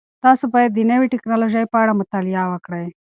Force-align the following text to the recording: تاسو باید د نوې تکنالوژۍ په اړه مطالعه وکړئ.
تاسو 0.23 0.45
باید 0.53 0.71
د 0.73 0.79
نوې 0.91 1.07
تکنالوژۍ 1.13 1.65
په 1.71 1.77
اړه 1.83 1.93
مطالعه 2.01 2.45
وکړئ. 2.51 2.87